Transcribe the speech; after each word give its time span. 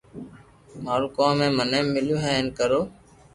مارو 0.83 1.07
ڪوم 1.17 1.37
ھي 1.43 1.49
مني 1.57 1.79
مليو 1.93 2.17
ھي 2.23 2.31
ھين 2.35 2.45
ڪرو 2.57 2.81